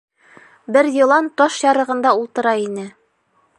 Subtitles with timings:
[0.77, 2.87] Бер йылан таш ярығында ултыра ине.